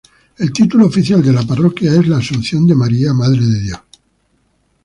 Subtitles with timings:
[0.39, 3.81] El título oficial de la parroquia es La Asunción de María, Madre de Dios.